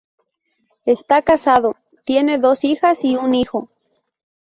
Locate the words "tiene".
2.03-2.39